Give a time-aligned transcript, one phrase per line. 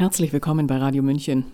[0.00, 1.44] Herzlich willkommen bei Radio München.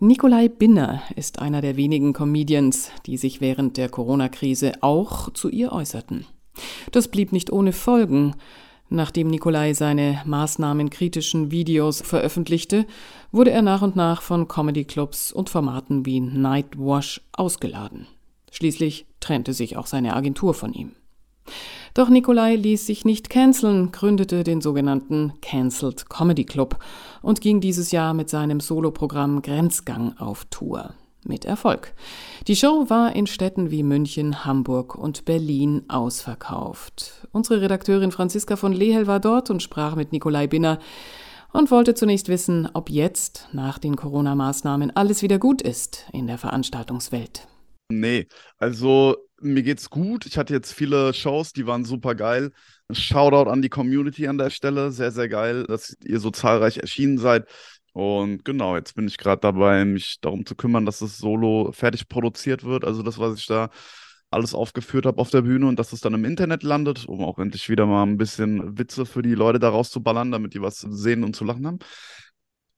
[0.00, 5.70] Nikolai Binner ist einer der wenigen Comedians, die sich während der Corona-Krise auch zu ihr
[5.70, 6.24] äußerten.
[6.92, 8.36] Das blieb nicht ohne Folgen.
[8.88, 12.86] Nachdem Nikolai seine maßnahmenkritischen Videos veröffentlichte,
[13.32, 18.06] wurde er nach und nach von Comedy-Clubs und Formaten wie Nightwash ausgeladen.
[18.50, 20.92] Schließlich trennte sich auch seine Agentur von ihm.
[21.94, 26.78] Doch Nikolai ließ sich nicht canceln, gründete den sogenannten Cancelled Comedy Club
[27.22, 30.94] und ging dieses Jahr mit seinem Soloprogramm Grenzgang auf Tour.
[31.24, 31.92] Mit Erfolg.
[32.46, 37.26] Die Show war in Städten wie München, Hamburg und Berlin ausverkauft.
[37.32, 40.78] Unsere Redakteurin Franziska von Lehel war dort und sprach mit Nikolai Binner
[41.52, 46.38] und wollte zunächst wissen, ob jetzt, nach den Corona-Maßnahmen, alles wieder gut ist in der
[46.38, 47.48] Veranstaltungswelt.
[47.90, 48.26] Nee,
[48.58, 50.26] also mir geht's gut.
[50.26, 52.52] Ich hatte jetzt viele Shows, die waren super geil.
[52.90, 54.90] Shoutout an die Community an der Stelle.
[54.92, 57.48] Sehr, sehr geil, dass ihr so zahlreich erschienen seid.
[57.92, 62.08] Und genau, jetzt bin ich gerade dabei, mich darum zu kümmern, dass das Solo fertig
[62.08, 62.84] produziert wird.
[62.84, 63.70] Also das, was ich da
[64.30, 67.38] alles aufgeführt habe auf der Bühne und dass es dann im Internet landet, um auch
[67.38, 71.24] endlich wieder mal ein bisschen Witze für die Leute da rauszuballern, damit die was sehen
[71.24, 71.78] und zu lachen haben.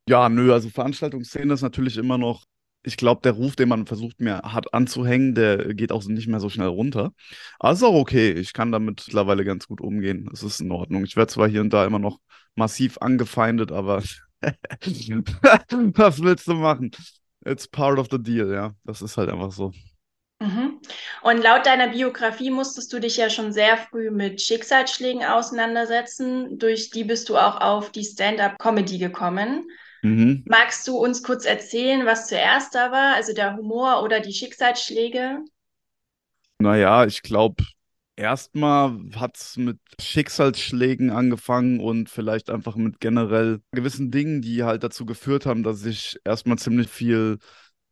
[0.08, 2.44] Ja, nö, also Veranstaltungsszene ist natürlich immer noch
[2.82, 6.40] ich glaube, der Ruf, den man versucht mir hart anzuhängen, der geht auch nicht mehr
[6.40, 7.12] so schnell runter.
[7.58, 8.32] Aber ist auch okay.
[8.32, 10.28] Ich kann damit mittlerweile ganz gut umgehen.
[10.32, 11.04] Es ist in Ordnung.
[11.04, 12.18] Ich werde zwar hier und da immer noch
[12.54, 14.02] massiv angefeindet, aber
[14.42, 16.90] was willst du machen?
[17.44, 18.74] It's part of the deal, ja.
[18.84, 19.72] Das ist halt einfach so.
[20.40, 20.80] Mhm.
[21.22, 26.58] Und laut deiner Biografie musstest du dich ja schon sehr früh mit Schicksalsschlägen auseinandersetzen.
[26.58, 29.66] Durch die bist du auch auf die Stand-up-Comedy gekommen.
[30.02, 30.44] Mhm.
[30.44, 35.44] Magst du uns kurz erzählen, was zuerst da war, also der Humor oder die Schicksalsschläge?
[36.58, 37.64] Naja, ich glaube,
[38.16, 44.82] erstmal hat es mit Schicksalsschlägen angefangen und vielleicht einfach mit generell gewissen Dingen, die halt
[44.82, 47.38] dazu geführt haben, dass ich erstmal ziemlich viel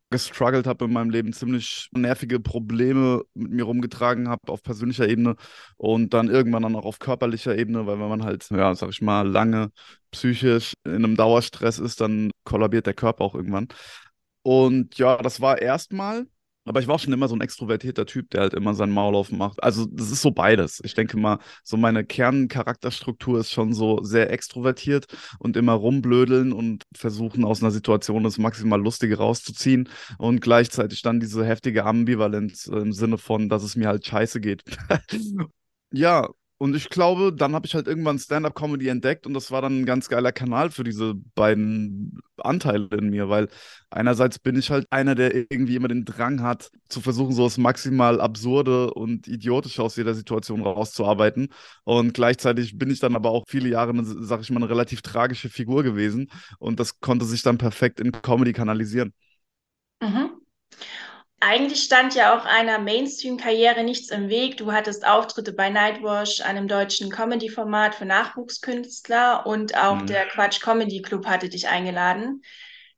[0.09, 5.35] gestruggelt habe in meinem Leben, ziemlich nervige Probleme mit mir rumgetragen habe auf persönlicher Ebene
[5.77, 9.01] und dann irgendwann dann auch auf körperlicher Ebene, weil wenn man halt, ja, sag ich
[9.01, 9.71] mal, lange
[10.11, 13.67] psychisch in einem Dauerstress ist, dann kollabiert der Körper auch irgendwann.
[14.41, 16.25] Und ja, das war erstmal
[16.69, 19.15] aber ich war auch schon immer so ein extrovertierter Typ, der halt immer seinen Maul
[19.15, 19.63] aufmacht.
[19.63, 20.79] Also, das ist so beides.
[20.83, 25.07] Ich denke mal, so meine Kerncharakterstruktur ist schon so sehr extrovertiert
[25.39, 31.19] und immer rumblödeln und versuchen, aus einer Situation das maximal Lustige rauszuziehen und gleichzeitig dann
[31.19, 34.63] diese heftige Ambivalenz im Sinne von, dass es mir halt scheiße geht.
[35.91, 39.81] ja, und ich glaube, dann habe ich halt irgendwann Stand-up-Comedy entdeckt und das war dann
[39.81, 43.47] ein ganz geiler Kanal für diese beiden Anteile in mir, weil
[43.89, 47.57] einerseits bin ich halt einer, der irgendwie immer den Drang hat, zu versuchen, so das
[47.57, 51.49] maximal absurde und idiotische aus jeder Situation rauszuarbeiten.
[51.85, 55.49] Und gleichzeitig bin ich dann aber auch viele Jahre, sag ich mal, eine relativ tragische
[55.49, 59.13] Figur gewesen und das konnte sich dann perfekt in Comedy kanalisieren.
[60.01, 60.28] Mhm.
[61.41, 64.57] Eigentlich stand ja auch einer Mainstream-Karriere nichts im Weg.
[64.57, 70.07] Du hattest Auftritte bei Nightwash, einem deutschen Comedy-Format für Nachwuchskünstler und auch mhm.
[70.07, 72.43] der Quatsch Comedy Club hatte dich eingeladen.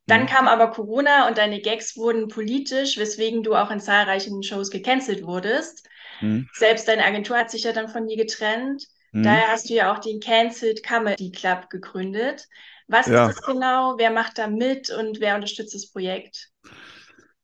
[0.06, 0.26] Dann mhm.
[0.26, 5.24] kam aber Corona und deine Gags wurden politisch, weswegen du auch in zahlreichen Shows gecancelt
[5.24, 5.86] wurdest.
[6.20, 6.48] Mhm.
[6.52, 8.86] Selbst deine Agentur hat sich ja dann von dir getrennt.
[9.12, 9.22] Mhm.
[9.22, 12.48] Daher hast du ja auch den Cancelled Comedy Club gegründet.
[12.88, 13.28] Was ja.
[13.28, 13.94] ist das genau?
[13.98, 16.50] Wer macht da mit und wer unterstützt das Projekt?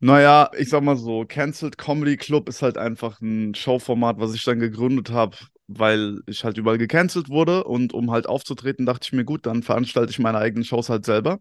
[0.01, 4.45] Naja, ich sag mal so, Cancelled Comedy Club ist halt einfach ein Showformat, was ich
[4.45, 5.37] dann gegründet habe,
[5.67, 9.63] weil ich halt überall gecancelt wurde und um halt aufzutreten, dachte ich mir, gut, dann
[9.65, 11.41] veranstalte ich meine eigenen Shows halt selber.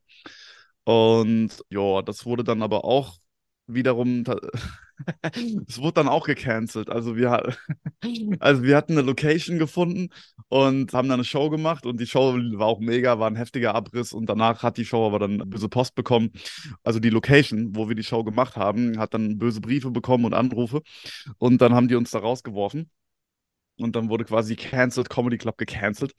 [0.85, 3.17] Und ja, das wurde dann aber auch
[3.67, 4.23] wiederum,
[5.67, 6.89] es wurde dann auch gecancelt.
[6.89, 7.55] Also wir,
[8.39, 10.09] also wir hatten eine Location gefunden
[10.49, 13.75] und haben dann eine Show gemacht und die Show war auch mega, war ein heftiger
[13.75, 16.31] Abriss und danach hat die Show aber dann böse Post bekommen.
[16.83, 20.33] Also die Location, wo wir die Show gemacht haben, hat dann böse Briefe bekommen und
[20.33, 20.81] Anrufe
[21.37, 22.89] und dann haben die uns da rausgeworfen.
[23.79, 26.13] Und dann wurde quasi Cancelled Comedy Club gecancelt.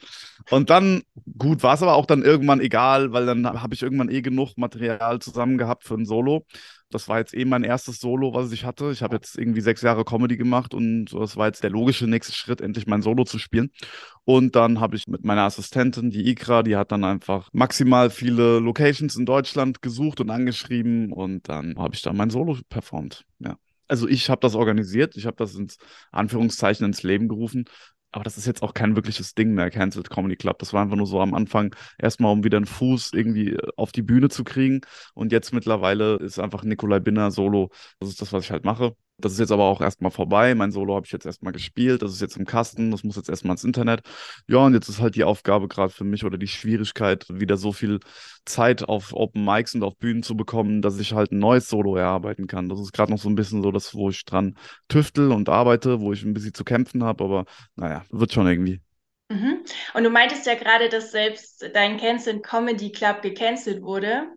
[0.51, 1.03] Und dann,
[1.39, 4.57] gut, war es aber auch dann irgendwann egal, weil dann habe ich irgendwann eh genug
[4.57, 6.47] Material zusammen gehabt für ein Solo.
[6.91, 8.91] Das war jetzt eh mein erstes Solo, was ich hatte.
[8.93, 12.33] Ich habe jetzt irgendwie sechs Jahre Comedy gemacht und das war jetzt der logische nächste
[12.33, 13.71] Schritt, endlich mein Solo zu spielen.
[14.25, 18.59] Und dann habe ich mit meiner Assistentin, die Ikra, die hat dann einfach maximal viele
[18.61, 23.25] Locations in Deutschland gesucht und angeschrieben und dann habe ich da mein Solo performt.
[23.41, 23.57] Ja
[23.89, 25.79] also ich habe das organisiert, ich habe das ins
[26.13, 27.65] Anführungszeichen ins Leben gerufen,
[28.11, 30.59] aber das ist jetzt auch kein wirkliches Ding mehr, Cancelled Comedy Club.
[30.61, 33.93] Das war einfach nur so am Anfang erstmal, um wieder einen Fuß irgendwie äh, auf
[33.93, 34.81] die Bühne zu kriegen.
[35.15, 37.71] Und jetzt mittlerweile ist einfach Nikolai Binner solo.
[38.01, 38.97] Das ist das, was ich halt mache.
[39.21, 40.55] Das ist jetzt aber auch erstmal vorbei.
[40.55, 42.03] Mein Solo habe ich jetzt erstmal gespielt.
[42.03, 42.93] Das ist jetzt im Kasten.
[42.93, 44.03] Das muss jetzt erstmal ins Internet.
[44.47, 47.73] Ja, und jetzt ist halt die Aufgabe gerade für mich oder die Schwierigkeit, wieder so
[47.73, 47.99] viel
[48.45, 51.97] Zeit auf Open Mics und auf Bühnen zu bekommen, dass ich halt ein neues Solo
[51.97, 52.69] erarbeiten kann.
[52.69, 54.57] Das ist gerade noch so ein bisschen so das, wo ich dran
[54.89, 57.25] tüftel und arbeite, wo ich ein bisschen zu kämpfen habe.
[57.25, 57.45] Aber
[57.75, 58.81] naja, wird schon irgendwie.
[59.31, 59.59] Mhm.
[59.95, 64.29] Und du meintest ja gerade, dass selbst dein Cancel Comedy Club gecancelt wurde.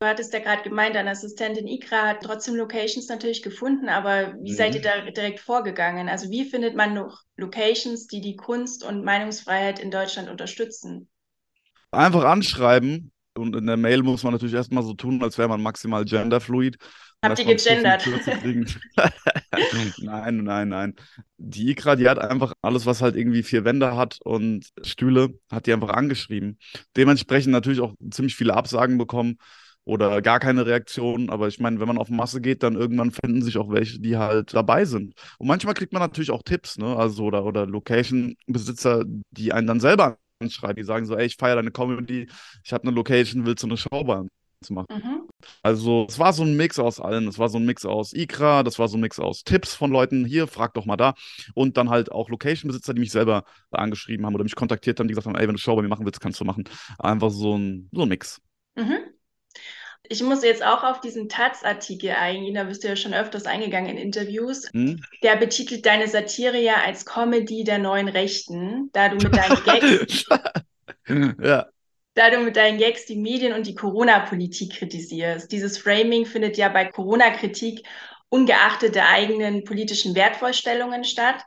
[0.00, 4.52] Du hattest ja gerade gemeint, deine Assistentin Ikra hat trotzdem Locations natürlich gefunden, aber wie
[4.52, 4.56] mhm.
[4.56, 6.08] seid ihr da direkt vorgegangen?
[6.08, 11.08] Also wie findet man noch Locations, die die Kunst- und Meinungsfreiheit in Deutschland unterstützen?
[11.90, 15.62] Einfach anschreiben und in der Mail muss man natürlich erstmal so tun, als wäre man
[15.62, 16.76] maximal genderfluid.
[17.22, 18.06] Habt ihr gegendert?
[19.98, 20.94] nein, nein, nein.
[21.38, 25.66] Die Ikra, die hat einfach alles, was halt irgendwie vier Wände hat und Stühle, hat
[25.66, 26.58] die einfach angeschrieben.
[26.96, 29.38] Dementsprechend natürlich auch ziemlich viele Absagen bekommen
[29.86, 31.30] oder gar keine Reaktion.
[31.30, 34.18] Aber ich meine, wenn man auf Masse geht, dann irgendwann finden sich auch welche, die
[34.18, 35.14] halt dabei sind.
[35.38, 36.94] Und manchmal kriegt man natürlich auch Tipps, ne?
[36.96, 41.56] Also oder, oder Location-Besitzer, die einen dann selber anschreiben, die sagen so, ey, ich feiere
[41.56, 42.28] deine Comedy,
[42.62, 43.78] ich habe eine Location, willst du eine
[44.60, 44.86] uns machen?
[44.90, 45.28] Mhm.
[45.62, 47.28] Also es war so ein Mix aus allem.
[47.28, 49.90] Es war so ein Mix aus Ikra, das war so ein Mix aus Tipps von
[49.90, 51.14] Leuten, hier, frag doch mal da.
[51.54, 55.14] Und dann halt auch Location-Besitzer, die mich selber angeschrieben haben oder mich kontaktiert haben, die
[55.14, 56.64] gesagt haben, ey, wenn du Show bei mir machen willst, kannst du machen.
[56.98, 58.40] Einfach so ein, so ein Mix.
[58.76, 59.15] Mhm.
[60.08, 63.90] Ich muss jetzt auch auf diesen Taz-Artikel eingehen, da bist du ja schon öfters eingegangen
[63.90, 64.68] in Interviews.
[64.72, 65.00] Hm?
[65.22, 70.24] Der betitelt deine Satire ja als Comedy der neuen Rechten, da du mit deinen Gags,
[71.42, 71.66] ja.
[72.14, 75.50] da du mit deinen Gags die Medien und die Corona-Politik kritisierst.
[75.50, 77.86] Dieses Framing findet ja bei Corona-Kritik
[78.28, 81.42] ungeachtet der eigenen politischen Wertvorstellungen statt.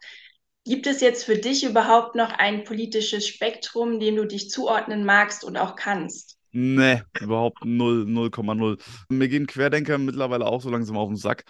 [0.66, 5.44] Gibt es jetzt für dich überhaupt noch ein politisches Spektrum, dem du dich zuordnen magst
[5.44, 6.39] und auch kannst?
[6.51, 8.78] Nee, überhaupt 0,0.
[9.10, 11.44] Mir gehen Querdenker mittlerweile auch so langsam auf den Sack.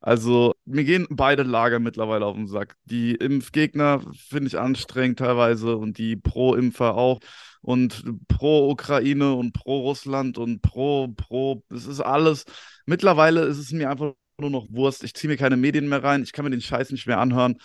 [0.00, 2.76] Also, mir gehen beide Lager mittlerweile auf den Sack.
[2.84, 7.18] Die Impfgegner finde ich anstrengend teilweise und die Pro-Impfer auch.
[7.62, 12.44] Und Pro-Ukraine und Pro-Russland und Pro, Pro, es ist alles.
[12.86, 15.02] Mittlerweile ist es mir einfach nur noch Wurst.
[15.02, 16.22] Ich ziehe mir keine Medien mehr rein.
[16.22, 17.56] Ich kann mir den Scheiß nicht mehr anhören.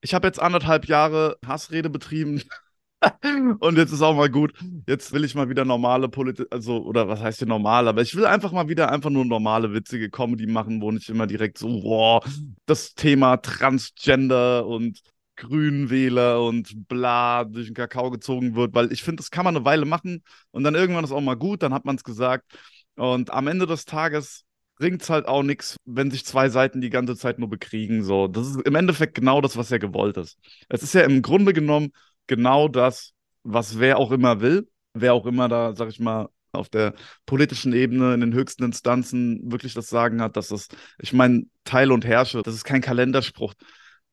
[0.00, 2.42] Ich habe jetzt anderthalb Jahre Hassrede betrieben.
[3.60, 4.52] Und jetzt ist auch mal gut.
[4.86, 8.14] Jetzt will ich mal wieder normale Politik, also, oder was heißt hier normal, aber ich
[8.14, 11.80] will einfach mal wieder einfach nur normale, witzige Comedy machen, wo nicht immer direkt so,
[11.80, 12.22] boah,
[12.66, 15.00] das Thema Transgender und
[15.36, 19.64] Grünwähler und bla durch den Kakao gezogen wird, weil ich finde, das kann man eine
[19.64, 22.44] Weile machen und dann irgendwann ist auch mal gut, dann hat man es gesagt.
[22.96, 24.44] Und am Ende des Tages
[24.78, 28.02] bringt es halt auch nichts, wenn sich zwei Seiten die ganze Zeit nur bekriegen.
[28.02, 30.38] So, das ist im Endeffekt genau das, was ja gewollt ist.
[30.68, 31.90] Es ist ja im Grunde genommen
[32.26, 33.12] genau das,
[33.42, 36.94] was wer auch immer will, wer auch immer da, sag ich mal, auf der
[37.26, 40.68] politischen Ebene, in den höchsten Instanzen wirklich das Sagen hat, dass das,
[40.98, 43.54] ich meine, Teil und Herrsche, das ist kein Kalenderspruch.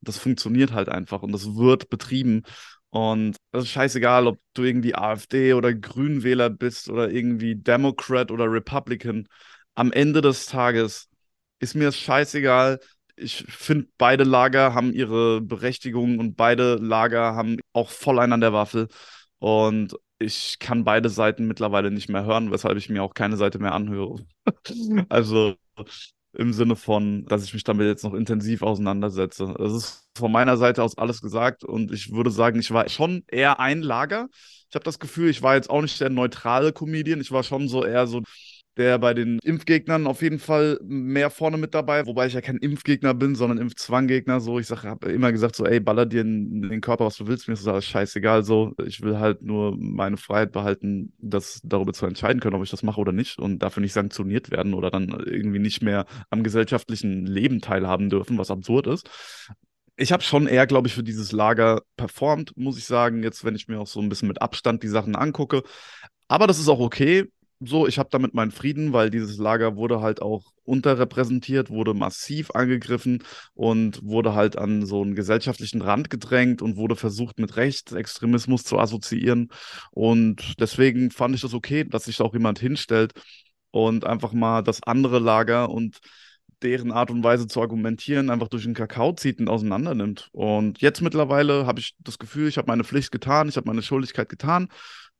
[0.02, 2.44] Das funktioniert halt einfach und das wird betrieben.
[2.90, 8.52] Und das ist scheißegal, ob du irgendwie AfD oder Grünwähler bist oder irgendwie Democrat oder
[8.52, 9.28] Republican.
[9.76, 11.10] Am Ende des Tages
[11.60, 12.80] ist mir das scheißegal,
[13.16, 18.42] ich finde, beide Lager haben ihre Berechtigung und beide Lager haben auch voll einen an
[18.42, 18.88] der Waffel.
[19.40, 23.60] Und ich kann beide Seiten mittlerweile nicht mehr hören, weshalb ich mir auch keine Seite
[23.60, 24.26] mehr anhöre.
[25.10, 25.56] also
[26.36, 29.54] im Sinne von, dass ich mich damit jetzt noch intensiv auseinandersetze.
[29.58, 33.24] Das ist von meiner Seite aus alles gesagt und ich würde sagen, ich war schon
[33.28, 34.30] eher ein Lager.
[34.70, 37.68] Ich habe das Gefühl, ich war jetzt auch nicht der neutrale Comedian, ich war schon
[37.68, 38.24] so eher so
[38.78, 42.58] der bei den Impfgegnern auf jeden Fall mehr vorne mit dabei, wobei ich ja kein
[42.58, 44.40] Impfgegner bin, sondern Impfzwanggegner.
[44.40, 47.48] So, ich habe immer gesagt, so, ey, baller dir in den Körper, was du willst,
[47.48, 48.44] mir ist das alles scheißegal.
[48.44, 52.72] So, ich will halt nur meine Freiheit behalten, das darüber zu entscheiden können, ob ich
[52.72, 56.44] das mache oder nicht und dafür nicht sanktioniert werden oder dann irgendwie nicht mehr am
[56.44, 59.10] gesellschaftlichen Leben teilhaben dürfen, was absurd ist
[59.96, 63.54] ich habe schon eher, glaube ich, für dieses Lager performt, muss ich sagen, jetzt, wenn
[63.54, 65.62] ich mir auch so ein bisschen mit Abstand die Sachen angucke.
[66.28, 67.30] Aber das ist auch okay
[67.66, 72.52] so, ich habe damit meinen Frieden, weil dieses Lager wurde halt auch unterrepräsentiert, wurde massiv
[72.52, 78.64] angegriffen und wurde halt an so einen gesellschaftlichen Rand gedrängt und wurde versucht, mit Rechtsextremismus
[78.64, 79.50] zu assoziieren.
[79.92, 83.14] Und deswegen fand ich das okay, dass sich da auch jemand hinstellt
[83.72, 86.00] und einfach mal das andere Lager und
[86.62, 90.30] deren Art und Weise zu argumentieren, einfach durch den Kakao zieht und auseinander nimmt.
[90.32, 93.82] Und jetzt mittlerweile habe ich das Gefühl, ich habe meine Pflicht getan, ich habe meine
[93.82, 94.70] Schuldigkeit getan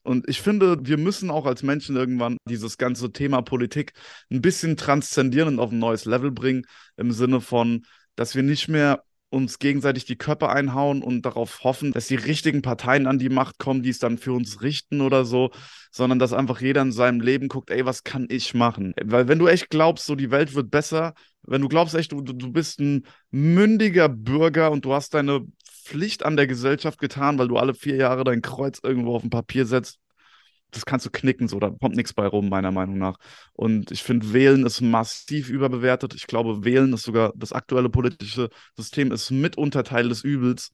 [0.04, 3.94] und ich finde, wir müssen auch als Menschen irgendwann dieses ganze Thema Politik
[4.32, 6.66] ein bisschen transzendieren und auf ein neues Level bringen,
[6.98, 11.92] im Sinne von, dass wir nicht mehr uns gegenseitig die Köpfe einhauen und darauf hoffen,
[11.92, 15.26] dass die richtigen Parteien an die Macht kommen, die es dann für uns richten oder
[15.26, 15.50] so,
[15.92, 18.94] sondern dass einfach jeder in seinem Leben guckt, ey, was kann ich machen?
[19.04, 22.22] Weil wenn du echt glaubst, so die Welt wird besser, wenn du glaubst echt, du,
[22.22, 25.42] du bist ein mündiger Bürger und du hast deine
[25.84, 29.30] Pflicht an der Gesellschaft getan, weil du alle vier Jahre dein Kreuz irgendwo auf ein
[29.30, 30.00] Papier setzt,
[30.74, 33.18] das kannst du knicken, so, da kommt nichts bei rum, meiner Meinung nach.
[33.54, 36.14] Und ich finde, Wählen ist massiv überbewertet.
[36.16, 40.72] Ich glaube, Wählen ist sogar das aktuelle politische System, ist mitunter Teil des Übels.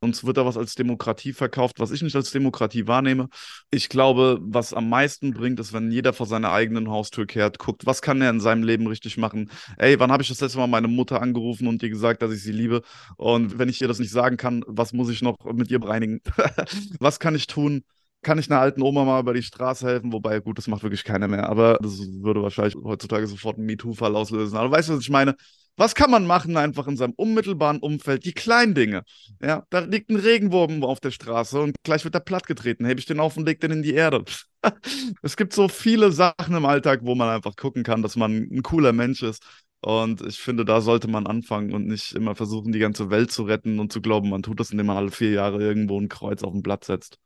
[0.00, 3.28] Uns wird da was als Demokratie verkauft, was ich nicht als Demokratie wahrnehme.
[3.70, 7.86] Ich glaube, was am meisten bringt, ist, wenn jeder vor seiner eigenen Haustür kehrt, guckt,
[7.86, 9.50] was kann er in seinem Leben richtig machen.
[9.76, 12.42] Ey, wann habe ich das letzte Mal meine Mutter angerufen und ihr gesagt, dass ich
[12.42, 12.82] sie liebe?
[13.16, 16.20] Und wenn ich ihr das nicht sagen kann, was muss ich noch mit ihr bereinigen?
[17.00, 17.82] was kann ich tun?
[18.22, 21.04] Kann ich einer alten Oma mal über die Straße helfen, wobei, gut, das macht wirklich
[21.04, 24.56] keiner mehr, aber das würde wahrscheinlich heutzutage sofort einen MeToo-Fall auslösen.
[24.58, 25.36] Aber weißt du, was ich meine?
[25.76, 28.26] Was kann man machen einfach in seinem unmittelbaren Umfeld?
[28.26, 29.02] Die kleinen Dinge.
[29.40, 32.84] Ja, da liegt ein Regenwurm auf der Straße und gleich wird er plattgetreten.
[32.84, 34.24] Hebe ich den auf und leg den in die Erde.
[35.22, 38.62] es gibt so viele Sachen im Alltag, wo man einfach gucken kann, dass man ein
[38.62, 39.42] cooler Mensch ist.
[39.80, 43.44] Und ich finde, da sollte man anfangen und nicht immer versuchen, die ganze Welt zu
[43.44, 46.42] retten und zu glauben, man tut das, indem man alle vier Jahre irgendwo ein Kreuz
[46.42, 47.18] auf ein Blatt setzt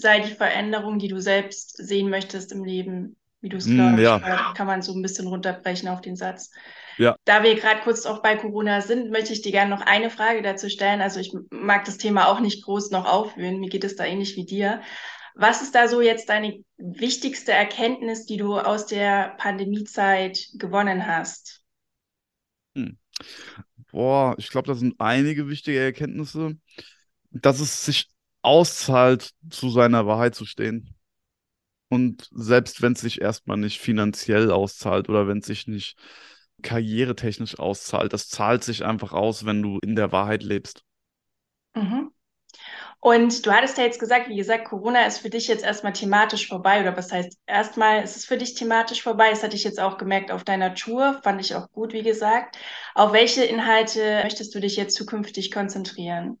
[0.00, 4.00] sei die Veränderung, die du selbst sehen möchtest im Leben, wie du es glaubst, mm,
[4.00, 4.52] ja.
[4.56, 6.50] kann man so ein bisschen runterbrechen auf den Satz.
[6.96, 7.16] Ja.
[7.24, 10.42] Da wir gerade kurz auch bei Corona sind, möchte ich dir gerne noch eine Frage
[10.42, 11.00] dazu stellen.
[11.00, 13.60] Also ich mag das Thema auch nicht groß noch aufwühlen.
[13.60, 14.82] Mir geht es da ähnlich wie dir.
[15.36, 21.62] Was ist da so jetzt deine wichtigste Erkenntnis, die du aus der Pandemiezeit gewonnen hast?
[22.74, 22.98] Hm.
[23.92, 26.56] Boah, ich glaube, das sind einige wichtige Erkenntnisse.
[27.30, 28.08] Dass es sich
[28.48, 30.94] auszahlt, zu seiner Wahrheit zu stehen.
[31.90, 35.96] Und selbst wenn es sich erstmal nicht finanziell auszahlt oder wenn es sich nicht
[36.62, 40.82] karrieretechnisch auszahlt, das zahlt sich einfach aus, wenn du in der Wahrheit lebst.
[41.74, 42.10] Mhm.
[43.00, 46.48] Und du hattest ja jetzt gesagt, wie gesagt, Corona ist für dich jetzt erstmal thematisch
[46.48, 46.80] vorbei.
[46.80, 49.30] Oder was heißt erstmal ist es für dich thematisch vorbei?
[49.30, 51.20] Das hatte ich jetzt auch gemerkt auf deiner Tour.
[51.22, 52.56] Fand ich auch gut, wie gesagt.
[52.94, 56.40] Auf welche Inhalte möchtest du dich jetzt zukünftig konzentrieren?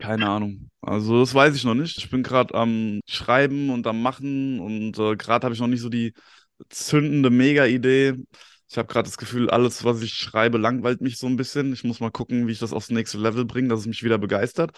[0.00, 0.70] Keine Ahnung.
[0.80, 1.98] Also das weiß ich noch nicht.
[1.98, 5.80] Ich bin gerade am Schreiben und am Machen und äh, gerade habe ich noch nicht
[5.82, 6.14] so die
[6.70, 8.14] zündende Mega-Idee.
[8.70, 11.72] Ich habe gerade das Gefühl, alles, was ich schreibe, langweilt mich so ein bisschen.
[11.74, 14.16] Ich muss mal gucken, wie ich das aufs nächste Level bringe, dass es mich wieder
[14.18, 14.72] begeistert.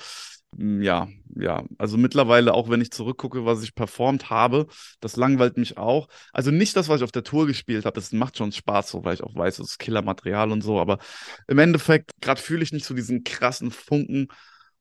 [0.56, 1.64] Hm, ja, ja.
[1.78, 4.66] Also mittlerweile, auch wenn ich zurückgucke, was ich performt habe,
[5.00, 6.08] das langweilt mich auch.
[6.32, 9.04] Also nicht das, was ich auf der Tour gespielt habe, das macht schon Spaß, so,
[9.04, 10.80] weil ich auch weiß, es ist Killermaterial und so.
[10.80, 10.98] Aber
[11.46, 14.26] im Endeffekt, gerade fühle ich nicht so diesen krassen Funken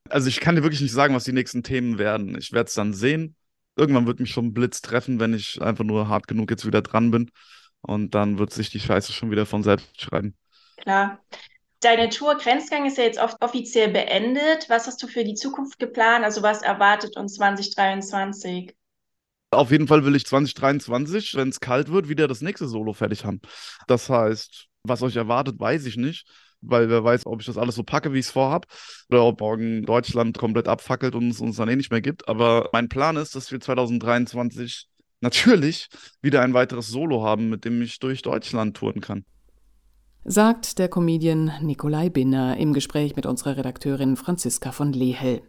[0.10, 2.38] also ich kann dir wirklich nicht sagen, was die nächsten Themen werden.
[2.38, 3.36] Ich werde es dann sehen.
[3.76, 6.82] Irgendwann wird mich schon ein Blitz treffen, wenn ich einfach nur hart genug jetzt wieder
[6.82, 7.32] dran bin.
[7.82, 10.36] Und dann wird sich die Scheiße schon wieder von selbst schreiben.
[10.78, 11.20] Klar.
[11.80, 14.70] Deine Tour Grenzgang ist ja jetzt oft offiziell beendet.
[14.70, 16.24] Was hast du für die Zukunft geplant?
[16.24, 18.74] Also was erwartet uns 2023?
[19.52, 23.26] Auf jeden Fall will ich 2023, wenn es kalt wird, wieder das nächste Solo fertig
[23.26, 23.42] haben.
[23.88, 26.26] Das heißt, was euch erwartet, weiß ich nicht
[26.64, 28.66] weil wer weiß, ob ich das alles so packe, wie ich es vorhab,
[29.10, 32.28] oder ob morgen Deutschland komplett abfackelt und es uns dann eh nicht mehr gibt.
[32.28, 34.88] Aber mein Plan ist, dass wir 2023
[35.22, 35.88] natürlich
[36.22, 39.26] wieder ein weiteres Solo haben, mit dem ich durch Deutschland touren kann
[40.26, 45.42] sagt der Comedian Nikolai Binner im Gespräch mit unserer Redakteurin Franziska von Lehel.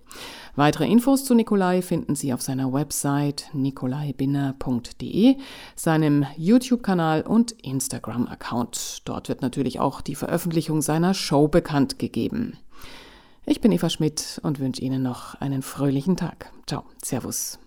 [0.57, 5.37] Weitere Infos zu Nikolai finden Sie auf seiner Website nikolaibinner.de,
[5.75, 9.03] seinem YouTube-Kanal und Instagram-Account.
[9.05, 12.59] Dort wird natürlich auch die Veröffentlichung seiner Show bekannt gegeben.
[13.47, 16.51] Ich bin Eva Schmidt und wünsche Ihnen noch einen fröhlichen Tag.
[16.67, 17.59] Ciao, Servus.